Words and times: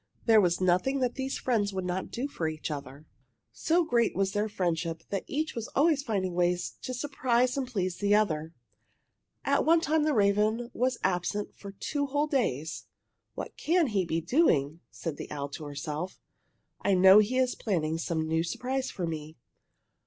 There 0.25 0.41
was 0.41 0.59
nothing 0.59 0.97
that 1.01 1.13
these 1.13 1.37
friends 1.37 1.73
would 1.73 1.85
not 1.85 2.09
do 2.09 2.27
for 2.27 2.47
each 2.47 2.71
other. 2.71 3.05
So 3.51 3.83
great 3.83 4.15
was 4.15 4.31
their 4.31 4.49
friendship 4.49 5.03
that 5.11 5.23
each 5.27 5.53
was 5.53 5.67
always 5.75 6.01
finding 6.01 6.33
ways 6.33 6.73
to 6.81 6.91
surprise 6.95 7.55
and 7.55 7.67
please 7.67 7.97
the 7.97 8.15
other. 8.15 8.51
At 9.45 9.63
one 9.63 9.79
time 9.79 10.01
the 10.03 10.15
raven 10.15 10.71
was 10.73 10.97
absent 11.03 11.55
for 11.55 11.71
two 11.73 12.07
whole 12.07 12.25
days. 12.25 12.85
"What 13.35 13.55
can 13.57 13.89
he 13.93 14.03
be 14.03 14.21
doing?" 14.21 14.79
said 14.89 15.17
the 15.17 15.29
owl 15.29 15.49
to 15.49 15.65
herself. 15.65 16.19
"I 16.81 16.95
know 16.95 17.19
he 17.19 17.37
is 17.37 17.53
planning 17.53 17.99
some 17.99 18.27
new 18.27 18.41
surprise 18.41 18.89
for 18.89 19.05
me." 19.05 19.37